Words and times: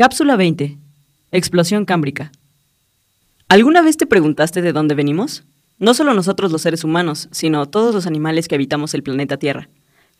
Cápsula 0.00 0.34
20. 0.36 0.78
Explosión 1.30 1.84
cámbrica. 1.84 2.32
¿Alguna 3.50 3.82
vez 3.82 3.98
te 3.98 4.06
preguntaste 4.06 4.62
de 4.62 4.72
dónde 4.72 4.94
venimos? 4.94 5.44
No 5.78 5.92
solo 5.92 6.14
nosotros 6.14 6.50
los 6.50 6.62
seres 6.62 6.84
humanos, 6.84 7.28
sino 7.32 7.66
todos 7.66 7.94
los 7.94 8.06
animales 8.06 8.48
que 8.48 8.54
habitamos 8.54 8.94
el 8.94 9.02
planeta 9.02 9.36
Tierra. 9.36 9.68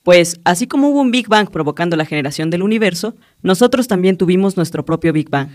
Pues, 0.03 0.39
así 0.45 0.67
como 0.67 0.91
hubo 0.91 1.01
un 1.01 1.11
Big 1.11 1.29
Bang 1.29 1.51
provocando 1.51 1.97
la 1.97 2.05
generación 2.05 2.51
del 2.51 2.63
universo, 2.63 3.15
nosotros 3.41 3.89
también 3.89 4.19
tuvimos 4.19 4.59
nuestro 4.59 4.85
propio 4.85 5.15
Big 5.15 5.31
Bang. 5.31 5.49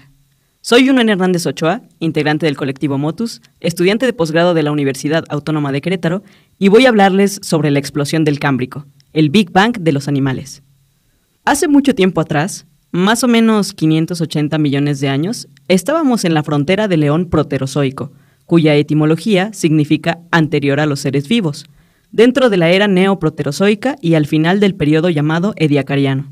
Soy 0.59 0.87
Juno 0.87 1.01
Hernández 1.01 1.45
Ochoa, 1.45 1.83
integrante 1.99 2.47
del 2.47 2.57
colectivo 2.57 2.97
Motus, 2.97 3.43
estudiante 3.59 4.07
de 4.07 4.13
posgrado 4.13 4.55
de 4.55 4.63
la 4.63 4.71
Universidad 4.71 5.23
Autónoma 5.29 5.71
de 5.71 5.81
Querétaro, 5.81 6.23
y 6.57 6.69
voy 6.69 6.87
a 6.87 6.89
hablarles 6.89 7.39
sobre 7.43 7.69
la 7.69 7.77
explosión 7.77 8.23
del 8.23 8.39
Cámbrico, 8.39 8.87
el 9.13 9.29
Big 9.29 9.51
Bang 9.51 9.77
de 9.79 9.91
los 9.91 10.07
animales. 10.07 10.63
Hace 11.43 11.67
mucho 11.67 11.93
tiempo 11.93 12.21
atrás, 12.21 12.65
más 12.91 13.23
o 13.23 13.27
menos 13.27 13.73
580 13.73 14.57
millones 14.57 14.99
de 14.99 15.09
años, 15.09 15.47
estábamos 15.67 16.25
en 16.25 16.33
la 16.33 16.43
frontera 16.43 16.87
del 16.87 17.01
león 17.01 17.25
proterozoico, 17.29 18.11
cuya 18.45 18.75
etimología 18.75 19.51
significa 19.53 20.19
anterior 20.31 20.79
a 20.79 20.85
los 20.85 20.99
seres 20.99 21.27
vivos, 21.27 21.65
dentro 22.11 22.49
de 22.49 22.57
la 22.57 22.69
era 22.69 22.87
neoproterozoica 22.87 23.97
y 24.01 24.13
al 24.13 24.27
final 24.27 24.59
del 24.59 24.75
periodo 24.75 25.09
llamado 25.09 25.53
Ediacariano. 25.57 26.31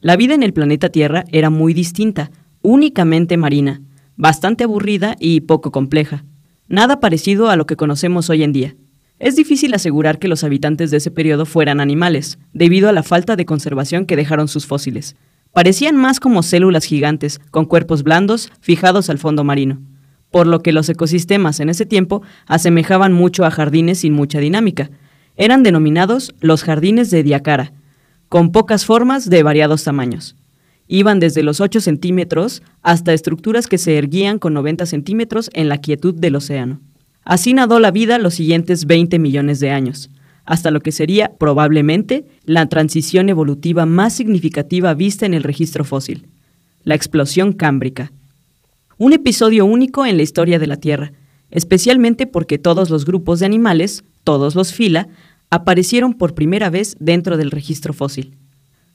La 0.00 0.16
vida 0.16 0.34
en 0.34 0.42
el 0.42 0.52
planeta 0.52 0.90
Tierra 0.90 1.24
era 1.32 1.50
muy 1.50 1.74
distinta, 1.74 2.30
únicamente 2.62 3.36
marina, 3.36 3.80
bastante 4.16 4.64
aburrida 4.64 5.16
y 5.18 5.40
poco 5.40 5.70
compleja, 5.70 6.24
nada 6.68 7.00
parecido 7.00 7.48
a 7.48 7.56
lo 7.56 7.66
que 7.66 7.76
conocemos 7.76 8.30
hoy 8.30 8.42
en 8.42 8.52
día. 8.52 8.76
Es 9.18 9.34
difícil 9.34 9.74
asegurar 9.74 10.18
que 10.18 10.28
los 10.28 10.44
habitantes 10.44 10.90
de 10.90 10.98
ese 10.98 11.10
periodo 11.10 11.46
fueran 11.46 11.80
animales, 11.80 12.38
debido 12.52 12.88
a 12.88 12.92
la 12.92 13.02
falta 13.02 13.34
de 13.34 13.46
conservación 13.46 14.06
que 14.06 14.16
dejaron 14.16 14.46
sus 14.46 14.66
fósiles, 14.66 15.16
Parecían 15.52 15.96
más 15.96 16.20
como 16.20 16.42
células 16.42 16.84
gigantes, 16.84 17.40
con 17.50 17.64
cuerpos 17.64 18.02
blandos 18.02 18.52
fijados 18.60 19.10
al 19.10 19.18
fondo 19.18 19.44
marino, 19.44 19.80
por 20.30 20.46
lo 20.46 20.62
que 20.62 20.72
los 20.72 20.88
ecosistemas 20.88 21.60
en 21.60 21.68
ese 21.68 21.86
tiempo 21.86 22.22
asemejaban 22.46 23.12
mucho 23.12 23.44
a 23.44 23.50
jardines 23.50 24.00
sin 24.00 24.12
mucha 24.12 24.40
dinámica. 24.40 24.90
Eran 25.36 25.62
denominados 25.62 26.34
los 26.40 26.62
jardines 26.62 27.10
de 27.10 27.22
Diacara, 27.22 27.72
con 28.28 28.52
pocas 28.52 28.84
formas 28.84 29.30
de 29.30 29.42
variados 29.42 29.84
tamaños. 29.84 30.36
Iban 30.86 31.20
desde 31.20 31.42
los 31.42 31.60
8 31.60 31.80
centímetros 31.80 32.62
hasta 32.82 33.12
estructuras 33.12 33.66
que 33.66 33.78
se 33.78 33.98
erguían 33.98 34.38
con 34.38 34.54
90 34.54 34.86
centímetros 34.86 35.50
en 35.52 35.68
la 35.68 35.78
quietud 35.78 36.14
del 36.14 36.36
océano. 36.36 36.80
Así 37.24 37.52
nadó 37.52 37.78
la 37.78 37.90
vida 37.90 38.18
los 38.18 38.34
siguientes 38.34 38.86
20 38.86 39.18
millones 39.18 39.60
de 39.60 39.70
años, 39.70 40.10
hasta 40.48 40.70
lo 40.70 40.80
que 40.80 40.92
sería 40.92 41.36
probablemente 41.36 42.24
la 42.44 42.66
transición 42.70 43.28
evolutiva 43.28 43.84
más 43.84 44.14
significativa 44.14 44.94
vista 44.94 45.26
en 45.26 45.34
el 45.34 45.42
registro 45.42 45.84
fósil, 45.84 46.26
la 46.84 46.94
explosión 46.94 47.52
cámbrica. 47.52 48.12
Un 48.96 49.12
episodio 49.12 49.66
único 49.66 50.06
en 50.06 50.16
la 50.16 50.22
historia 50.22 50.58
de 50.58 50.66
la 50.66 50.78
Tierra, 50.78 51.12
especialmente 51.50 52.26
porque 52.26 52.56
todos 52.56 52.88
los 52.88 53.04
grupos 53.04 53.40
de 53.40 53.46
animales, 53.46 54.04
todos 54.24 54.54
los 54.54 54.72
fila, 54.72 55.08
aparecieron 55.50 56.14
por 56.14 56.34
primera 56.34 56.70
vez 56.70 56.96
dentro 56.98 57.36
del 57.36 57.50
registro 57.50 57.92
fósil. 57.92 58.38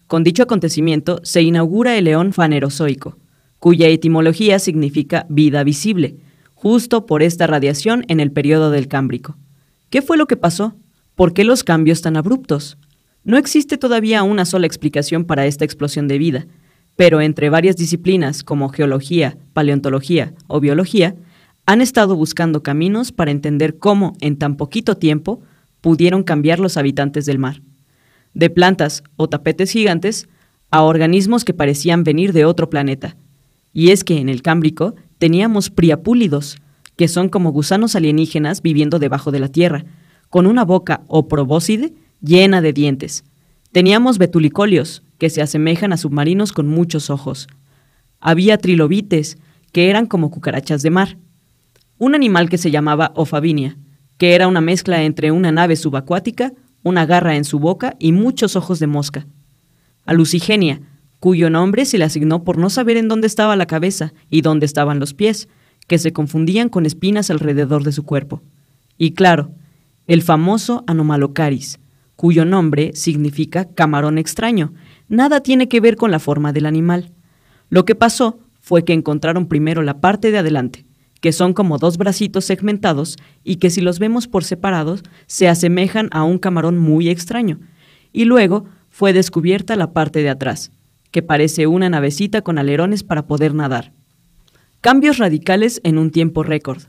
Con 0.08 0.24
dicho 0.24 0.42
acontecimiento 0.42 1.20
se 1.22 1.44
inaugura 1.44 1.96
el 1.96 2.06
león 2.06 2.34
fanerozoico, 2.34 3.20
cuya 3.60 3.90
etimología 3.90 4.58
significa 4.58 5.28
vida 5.30 5.64
visible, 5.64 6.18
justo 6.56 7.06
por 7.06 7.22
esta 7.22 7.46
radiación 7.46 8.06
en 8.08 8.20
el 8.20 8.32
periodo 8.32 8.72
del 8.72 8.88
Cámbrico. 8.88 9.38
¿Qué 9.92 10.02
fue 10.02 10.18
lo 10.18 10.26
que 10.26 10.36
pasó? 10.36 10.76
¿Por 11.16 11.34
qué 11.34 11.44
los 11.44 11.64
cambios 11.64 12.02
tan 12.02 12.18
abruptos? 12.18 12.78
No 13.24 13.38
existe 13.38 13.78
todavía 13.78 14.24
una 14.24 14.46
sola 14.46 14.66
explicación 14.66 15.26
para 15.26 15.46
esta 15.46 15.64
explosión 15.64 16.08
de 16.08 16.18
vida, 16.18 16.48
pero 16.96 17.22
entre 17.22 17.50
varias 17.50 17.78
disciplinas 17.78 18.44
como 18.44 18.70
geología, 18.70 19.38
paleontología 19.54 20.34
o 20.48 20.60
biología, 20.60 21.16
han 21.68 21.82
estado 21.82 22.16
buscando 22.16 22.64
caminos 22.64 23.12
para 23.12 23.30
entender 23.30 23.78
cómo, 23.78 24.14
en 24.22 24.38
tan 24.38 24.58
poquito 24.58 24.98
tiempo, 24.98 25.42
pudieron 25.82 26.24
cambiar 26.24 26.60
los 26.60 26.78
habitantes 26.78 27.26
del 27.28 27.38
mar. 27.38 27.62
De 28.34 28.50
plantas 28.50 29.04
o 29.16 29.30
tapetes 29.30 29.72
gigantes 29.72 30.28
a 30.72 30.82
organismos 30.82 31.46
que 31.46 31.54
parecían 31.54 32.04
venir 32.04 32.34
de 32.34 32.46
otro 32.46 32.72
planeta. 32.72 33.16
Y 33.72 33.92
es 33.92 34.04
que 34.04 34.18
en 34.18 34.30
el 34.30 34.42
Cámbrico 34.42 34.96
teníamos 35.20 35.70
priapúlidos, 35.70 36.58
que 36.98 37.08
son 37.08 37.30
como 37.30 37.52
gusanos 37.52 37.96
alienígenas 37.96 38.64
viviendo 38.64 38.98
debajo 38.98 39.32
de 39.32 39.40
la 39.40 39.50
Tierra, 39.50 39.86
con 40.34 40.48
una 40.48 40.66
boca 40.66 41.04
o 41.06 41.28
probóscide 41.28 41.94
llena 42.20 42.60
de 42.60 42.74
dientes. 42.74 43.24
Teníamos 43.72 44.18
betulicolios, 44.18 45.04
que 45.20 45.30
se 45.30 45.44
asemejan 45.44 45.94
a 45.94 45.98
submarinos 45.98 46.54
con 46.54 46.68
muchos 46.68 47.12
ojos. 47.12 47.48
Había 48.20 48.58
trilobites, 48.58 49.38
que 49.72 49.92
eran 49.92 50.08
como 50.08 50.32
cucarachas 50.32 50.82
de 50.82 50.90
mar. 50.90 51.20
Un 52.00 52.16
animal 52.16 52.50
que 52.50 52.58
se 52.58 52.72
llamaba 52.72 53.12
Ofavinia, 53.16 53.78
que 54.18 54.34
era 54.34 54.48
una 54.48 54.60
mezcla 54.60 55.04
entre 55.04 55.30
una 55.30 55.52
nave 55.52 55.76
subacuática, 55.76 56.52
una 56.82 57.06
garra 57.06 57.36
en 57.36 57.44
su 57.44 57.60
boca 57.60 57.96
y 58.00 58.12
muchos 58.12 58.56
ojos 58.56 58.80
de 58.80 58.88
mosca. 58.88 59.28
A 60.04 60.14
Lucigenia, 60.16 60.82
cuyo 61.20 61.52
nombre 61.52 61.86
se 61.86 62.00
le 62.00 62.06
asignó 62.06 62.44
por 62.44 62.58
no 62.58 62.72
saber 62.72 62.98
en 62.98 63.08
dónde 63.08 63.28
estaba 63.28 63.56
la 63.56 63.68
cabeza 63.68 64.14
y 64.32 64.42
dónde 64.42 64.66
estaban 64.66 65.00
los 65.00 65.14
pies, 65.14 65.48
que 65.88 66.00
se 66.00 66.12
confundían 66.12 66.70
con 66.70 66.88
espinas 66.88 67.30
alrededor 67.30 67.84
de 67.84 67.92
su 67.92 68.02
cuerpo. 68.02 68.42
Y 68.98 69.12
claro, 69.12 69.52
el 70.08 70.22
famoso 70.22 70.84
Anomalocaris, 70.88 71.80
cuyo 72.16 72.46
nombre 72.46 72.92
significa 72.94 73.66
camarón 73.66 74.18
extraño. 74.18 74.74
Nada 75.08 75.42
tiene 75.42 75.68
que 75.68 75.80
ver 75.80 75.96
con 75.96 76.12
la 76.12 76.20
forma 76.20 76.54
del 76.54 76.66
animal. 76.66 77.12
Lo 77.70 77.86
que 77.86 77.96
pasó 77.96 78.40
fue 78.60 78.84
que 78.84 78.94
encontraron 78.94 79.48
primero 79.48 79.82
la 79.82 80.00
parte 80.00 80.32
de 80.32 80.38
adelante, 80.38 80.86
que 81.22 81.32
son 81.32 81.54
como 81.54 81.78
dos 81.78 81.98
bracitos 81.98 82.46
segmentados 82.46 83.18
y 83.44 83.56
que 83.58 83.70
si 83.70 83.82
los 83.82 84.00
vemos 84.00 84.28
por 84.28 84.44
separados 84.44 85.04
se 85.26 85.48
asemejan 85.48 86.10
a 86.12 86.24
un 86.24 86.38
camarón 86.38 86.78
muy 86.78 87.10
extraño. 87.10 87.60
Y 88.12 88.26
luego 88.26 88.66
fue 88.90 89.14
descubierta 89.14 89.76
la 89.76 89.92
parte 89.92 90.22
de 90.22 90.30
atrás, 90.30 90.72
que 91.12 91.22
parece 91.22 91.68
una 91.68 91.90
navecita 91.90 92.42
con 92.42 92.58
alerones 92.58 93.04
para 93.04 93.26
poder 93.26 93.56
nadar. 93.56 93.94
Cambios 94.82 95.18
radicales 95.18 95.80
en 95.84 95.98
un 95.98 96.12
tiempo 96.12 96.44
récord. 96.44 96.84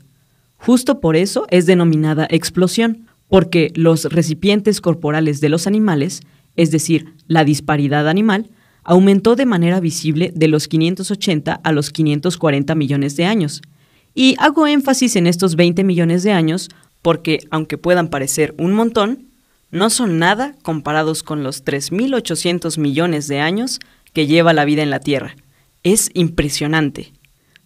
Justo 0.57 0.99
por 0.99 1.15
eso 1.15 1.45
es 1.49 1.65
denominada 1.65 2.27
explosión, 2.29 3.07
porque 3.27 3.71
los 3.75 4.05
recipientes 4.05 4.81
corporales 4.81 5.41
de 5.41 5.49
los 5.49 5.67
animales, 5.67 6.21
es 6.55 6.71
decir, 6.71 7.13
la 7.27 7.43
disparidad 7.43 8.07
animal, 8.07 8.49
aumentó 8.83 9.35
de 9.35 9.45
manera 9.45 9.79
visible 9.79 10.31
de 10.35 10.47
los 10.47 10.67
580 10.67 11.53
a 11.53 11.71
los 11.71 11.89
540 11.89 12.75
millones 12.75 13.15
de 13.15 13.25
años. 13.25 13.61
Y 14.13 14.35
hago 14.39 14.67
énfasis 14.67 15.15
en 15.15 15.27
estos 15.27 15.55
20 15.55 15.83
millones 15.83 16.23
de 16.23 16.31
años 16.31 16.69
porque, 17.01 17.39
aunque 17.51 17.77
puedan 17.77 18.09
parecer 18.09 18.55
un 18.57 18.73
montón, 18.73 19.27
no 19.71 19.89
son 19.89 20.19
nada 20.19 20.55
comparados 20.61 21.21
con 21.21 21.43
los 21.43 21.65
3.800 21.65 22.79
millones 22.79 23.27
de 23.27 23.39
años 23.39 23.79
que 24.13 24.27
lleva 24.27 24.53
la 24.53 24.65
vida 24.65 24.83
en 24.83 24.89
la 24.89 25.01
Tierra. 25.01 25.35
Es 25.83 26.09
impresionante. 26.13 27.11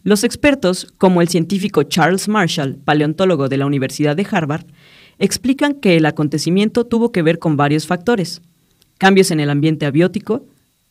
Los 0.04 0.24
expertos, 0.24 0.94
como 0.98 1.22
el 1.22 1.28
científico 1.28 1.84
Charles 1.84 2.30
Marshall, 2.30 2.78
paleontólogo 2.78 3.50
de 3.50 3.58
la 3.58 3.66
Universidad 3.66 4.16
de 4.16 4.26
Harvard, 4.30 4.66
explican 5.18 5.74
que 5.74 5.98
el 5.98 6.06
acontecimiento 6.06 6.86
tuvo 6.86 7.12
que 7.12 7.22
ver 7.22 7.40
con 7.40 7.58
varios 7.58 7.86
factores. 7.86 8.42
Cambios 8.98 9.32
en 9.32 9.42
el 9.42 9.50
ambiente 9.50 9.86
abiótico, 9.86 10.46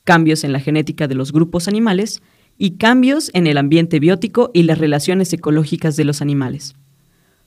cambios 0.04 0.44
en 0.44 0.52
la 0.52 0.60
genética 0.60 1.08
de 1.08 1.14
los 1.14 1.32
grupos 1.32 1.68
animales 1.68 2.22
y 2.58 2.72
cambios 2.72 3.30
en 3.32 3.46
el 3.46 3.56
ambiente 3.56 3.98
biótico 3.98 4.50
y 4.52 4.64
las 4.64 4.78
relaciones 4.78 5.32
ecológicas 5.32 5.96
de 5.96 6.04
los 6.04 6.20
animales. 6.20 6.74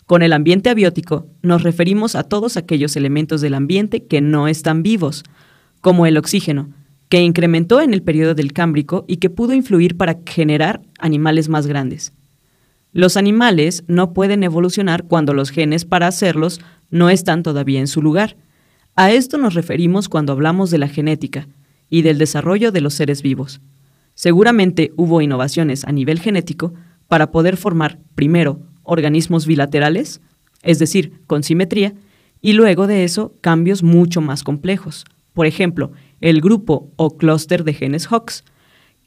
Con 0.07 0.23
el 0.23 0.33
ambiente 0.33 0.69
abiótico 0.69 1.27
nos 1.41 1.63
referimos 1.63 2.15
a 2.15 2.23
todos 2.23 2.57
aquellos 2.57 2.95
elementos 2.95 3.41
del 3.41 3.53
ambiente 3.53 4.05
que 4.05 4.21
no 4.21 4.47
están 4.47 4.83
vivos, 4.83 5.23
como 5.79 6.05
el 6.05 6.17
oxígeno, 6.17 6.69
que 7.09 7.21
incrementó 7.21 7.81
en 7.81 7.93
el 7.93 8.03
periodo 8.03 8.35
del 8.35 8.53
Cámbrico 8.53 9.05
y 9.07 9.17
que 9.17 9.29
pudo 9.29 9.53
influir 9.53 9.97
para 9.97 10.19
generar 10.25 10.81
animales 11.01 11.49
más 11.49 11.67
grandes. 11.67 12.13
Los 12.93 13.17
animales 13.17 13.83
no 13.87 14.13
pueden 14.13 14.43
evolucionar 14.43 15.05
cuando 15.05 15.33
los 15.33 15.49
genes 15.49 15.85
para 15.85 16.07
hacerlos 16.07 16.59
no 16.89 17.09
están 17.09 17.43
todavía 17.43 17.79
en 17.79 17.87
su 17.87 18.01
lugar. 18.01 18.35
A 18.95 19.11
esto 19.11 19.37
nos 19.37 19.53
referimos 19.53 20.09
cuando 20.09 20.33
hablamos 20.33 20.71
de 20.71 20.77
la 20.77 20.87
genética 20.87 21.47
y 21.89 22.01
del 22.01 22.17
desarrollo 22.17 22.71
de 22.71 22.81
los 22.81 22.93
seres 22.93 23.21
vivos. 23.21 23.61
Seguramente 24.13 24.91
hubo 24.97 25.21
innovaciones 25.21 25.85
a 25.85 25.91
nivel 25.91 26.19
genético 26.19 26.73
para 27.07 27.31
poder 27.31 27.57
formar, 27.57 27.99
primero, 28.15 28.59
organismos 28.83 29.45
bilaterales, 29.45 30.21
es 30.63 30.79
decir, 30.79 31.21
con 31.27 31.43
simetría, 31.43 31.93
y 32.41 32.53
luego 32.53 32.87
de 32.87 33.03
eso 33.03 33.35
cambios 33.41 33.83
mucho 33.83 34.19
más 34.21 34.43
complejos. 34.43 35.05
Por 35.33 35.45
ejemplo, 35.45 35.91
el 36.19 36.41
grupo 36.41 36.91
o 36.97 37.17
clúster 37.17 37.63
de 37.63 37.73
genes 37.73 38.11
Hox, 38.11 38.43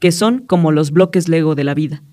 que 0.05 0.11
son 0.11 0.41
como 0.41 0.71
los 0.71 0.91
bloques 0.91 1.27
Lego 1.27 1.55
de 1.55 1.63
la 1.63 1.73
vida, 1.73 2.03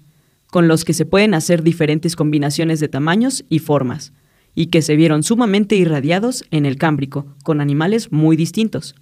con 0.46 0.66
los 0.66 0.86
que 0.86 0.94
se 0.94 1.04
pueden 1.04 1.34
hacer 1.34 1.62
diferentes 1.62 2.16
combinaciones 2.16 2.80
de 2.80 2.88
tamaños 2.88 3.44
y 3.50 3.58
formas, 3.58 4.14
y 4.54 4.68
que 4.68 4.80
se 4.80 4.96
vieron 4.96 5.22
sumamente 5.22 5.76
irradiados 5.76 6.46
en 6.50 6.64
el 6.64 6.78
Cámbrico, 6.78 7.26
con 7.44 7.60
animales 7.60 8.10
muy 8.10 8.34
distintos. 8.34 8.94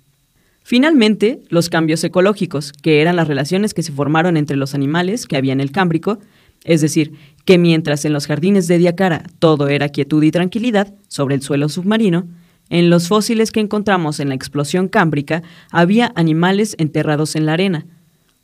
Finalmente, 0.65 1.41
los 1.51 1.71
cambios 1.71 2.03
ecológicos, 2.03 2.73
que 2.73 3.01
eran 3.01 3.15
las 3.15 3.29
relaciones 3.29 3.75
que 3.75 3.85
se 3.85 3.93
formaron 3.93 4.37
entre 4.37 4.57
los 4.57 4.75
animales 4.75 5.29
que 5.29 5.37
había 5.37 5.53
en 5.53 5.61
el 5.61 5.71
Cámbrico, 5.71 6.19
es 6.65 6.81
decir, 6.81 7.13
que 7.45 7.59
mientras 7.59 8.05
en 8.05 8.13
los 8.13 8.27
jardines 8.27 8.67
de 8.67 8.79
Diacara 8.79 9.23
todo 9.39 9.69
era 9.69 9.91
quietud 9.91 10.25
y 10.25 10.33
tranquilidad 10.33 10.97
sobre 11.07 11.37
el 11.37 11.43
suelo 11.43 11.69
submarino, 11.69 12.27
en 12.71 12.91
los 12.91 13.07
fósiles 13.07 13.53
que 13.53 13.61
encontramos 13.61 14.19
en 14.19 14.31
la 14.31 14.35
explosión 14.35 14.89
cámbrica 14.89 15.45
había 15.71 16.11
animales 16.17 16.75
enterrados 16.81 17.37
en 17.37 17.47
la 17.47 17.53
arena, 17.53 17.87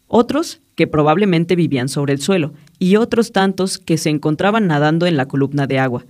otros 0.08 0.60
que 0.74 0.86
probablemente 0.86 1.56
vivían 1.56 1.88
sobre 1.88 2.12
el 2.12 2.20
suelo 2.20 2.52
y 2.78 2.96
otros 2.96 3.32
tantos 3.32 3.78
que 3.78 3.98
se 3.98 4.10
encontraban 4.10 4.66
nadando 4.66 5.06
en 5.06 5.16
la 5.16 5.26
columna 5.26 5.66
de 5.66 5.78
agua. 5.78 6.04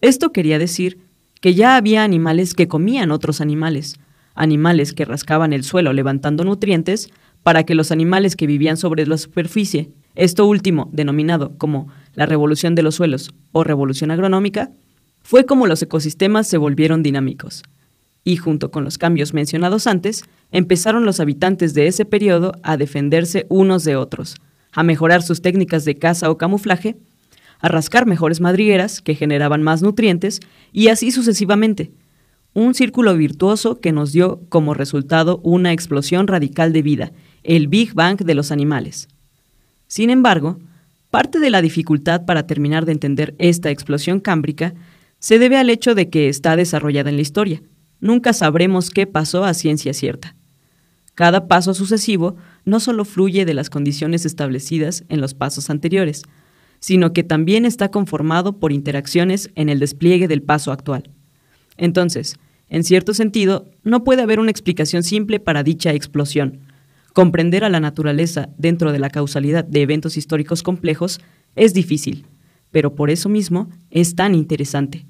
Esto 0.00 0.32
quería 0.32 0.58
decir 0.58 0.98
que 1.40 1.54
ya 1.54 1.76
había 1.76 2.04
animales 2.04 2.54
que 2.54 2.68
comían 2.68 3.10
otros 3.10 3.40
animales, 3.40 3.96
animales 4.34 4.92
que 4.92 5.04
rascaban 5.04 5.52
el 5.52 5.64
suelo 5.64 5.92
levantando 5.92 6.44
nutrientes 6.44 7.10
para 7.42 7.64
que 7.64 7.74
los 7.74 7.90
animales 7.90 8.36
que 8.36 8.46
vivían 8.46 8.76
sobre 8.76 9.06
la 9.06 9.18
superficie, 9.18 9.90
esto 10.14 10.46
último 10.46 10.88
denominado 10.92 11.52
como 11.58 11.88
la 12.14 12.26
revolución 12.26 12.74
de 12.74 12.82
los 12.82 12.94
suelos 12.94 13.34
o 13.50 13.64
revolución 13.64 14.10
agronómica, 14.10 14.70
fue 15.22 15.46
como 15.46 15.66
los 15.66 15.82
ecosistemas 15.82 16.46
se 16.46 16.58
volvieron 16.58 17.02
dinámicos. 17.02 17.62
Y 18.24 18.36
junto 18.36 18.70
con 18.70 18.84
los 18.84 18.98
cambios 18.98 19.34
mencionados 19.34 19.86
antes, 19.86 20.24
empezaron 20.52 21.04
los 21.04 21.18
habitantes 21.18 21.74
de 21.74 21.86
ese 21.86 22.04
periodo 22.04 22.52
a 22.62 22.76
defenderse 22.76 23.46
unos 23.48 23.84
de 23.84 23.96
otros, 23.96 24.36
a 24.72 24.82
mejorar 24.82 25.22
sus 25.22 25.42
técnicas 25.42 25.84
de 25.84 25.98
caza 25.98 26.30
o 26.30 26.38
camuflaje, 26.38 26.96
a 27.58 27.68
rascar 27.68 28.06
mejores 28.06 28.40
madrigueras 28.40 29.00
que 29.00 29.14
generaban 29.14 29.62
más 29.62 29.82
nutrientes 29.82 30.40
y 30.72 30.88
así 30.88 31.10
sucesivamente. 31.10 31.92
Un 32.54 32.74
círculo 32.74 33.16
virtuoso 33.16 33.80
que 33.80 33.92
nos 33.92 34.12
dio 34.12 34.42
como 34.48 34.74
resultado 34.74 35.40
una 35.42 35.72
explosión 35.72 36.26
radical 36.26 36.72
de 36.72 36.82
vida, 36.82 37.12
el 37.44 37.68
Big 37.68 37.94
Bang 37.94 38.18
de 38.18 38.34
los 38.34 38.52
animales. 38.52 39.08
Sin 39.86 40.10
embargo, 40.10 40.58
parte 41.10 41.38
de 41.38 41.50
la 41.50 41.62
dificultad 41.62 42.24
para 42.24 42.46
terminar 42.46 42.84
de 42.84 42.92
entender 42.92 43.34
esta 43.38 43.70
explosión 43.70 44.20
cámbrica 44.20 44.74
se 45.18 45.38
debe 45.38 45.56
al 45.56 45.70
hecho 45.70 45.94
de 45.94 46.10
que 46.10 46.28
está 46.28 46.56
desarrollada 46.56 47.10
en 47.10 47.16
la 47.16 47.22
historia. 47.22 47.62
Nunca 48.02 48.32
sabremos 48.32 48.90
qué 48.90 49.06
pasó 49.06 49.44
a 49.44 49.54
ciencia 49.54 49.94
cierta. 49.94 50.34
Cada 51.14 51.46
paso 51.46 51.72
sucesivo 51.72 52.34
no 52.64 52.80
solo 52.80 53.04
fluye 53.04 53.44
de 53.44 53.54
las 53.54 53.70
condiciones 53.70 54.26
establecidas 54.26 55.04
en 55.08 55.20
los 55.20 55.34
pasos 55.34 55.70
anteriores, 55.70 56.24
sino 56.80 57.12
que 57.12 57.22
también 57.22 57.64
está 57.64 57.92
conformado 57.92 58.58
por 58.58 58.72
interacciones 58.72 59.50
en 59.54 59.68
el 59.68 59.78
despliegue 59.78 60.26
del 60.26 60.42
paso 60.42 60.72
actual. 60.72 61.10
Entonces, 61.76 62.34
en 62.68 62.82
cierto 62.82 63.14
sentido, 63.14 63.70
no 63.84 64.02
puede 64.02 64.22
haber 64.22 64.40
una 64.40 64.50
explicación 64.50 65.04
simple 65.04 65.38
para 65.38 65.62
dicha 65.62 65.92
explosión. 65.92 66.58
Comprender 67.12 67.62
a 67.62 67.68
la 67.68 67.78
naturaleza 67.78 68.48
dentro 68.58 68.90
de 68.90 68.98
la 68.98 69.10
causalidad 69.10 69.64
de 69.64 69.80
eventos 69.80 70.16
históricos 70.16 70.64
complejos 70.64 71.20
es 71.54 71.72
difícil, 71.72 72.26
pero 72.72 72.96
por 72.96 73.10
eso 73.10 73.28
mismo 73.28 73.70
es 73.92 74.16
tan 74.16 74.34
interesante. 74.34 75.06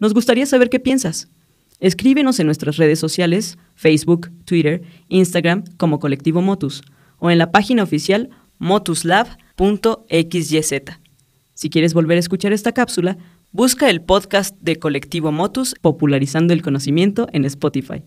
Nos 0.00 0.14
gustaría 0.14 0.46
saber 0.46 0.68
qué 0.68 0.80
piensas. 0.80 1.28
Escríbenos 1.82 2.38
en 2.38 2.46
nuestras 2.46 2.76
redes 2.76 3.00
sociales, 3.00 3.58
Facebook, 3.74 4.30
Twitter, 4.44 4.82
Instagram 5.08 5.64
como 5.78 5.98
Colectivo 5.98 6.40
Motus 6.40 6.82
o 7.18 7.28
en 7.28 7.38
la 7.38 7.50
página 7.50 7.82
oficial 7.82 8.30
motuslab.xyz. 8.60 9.36
Si 11.54 11.70
quieres 11.70 11.92
volver 11.92 12.18
a 12.18 12.20
escuchar 12.20 12.52
esta 12.52 12.70
cápsula, 12.70 13.18
busca 13.50 13.90
el 13.90 14.00
podcast 14.00 14.56
de 14.60 14.76
Colectivo 14.76 15.32
Motus 15.32 15.74
Popularizando 15.80 16.54
el 16.54 16.62
Conocimiento 16.62 17.26
en 17.32 17.44
Spotify. 17.46 18.04